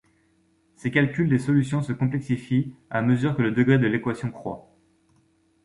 Ces 0.77 0.89
calculs 0.89 1.29
des 1.29 1.37
solutions 1.37 1.83
se 1.83 1.93
complexifient 1.93 2.73
à 2.89 3.03
mesure 3.03 3.35
que 3.37 3.43
le 3.43 3.51
degré 3.51 3.77
de 3.77 3.85
l'équation 3.85 4.31
croît. 4.31 4.67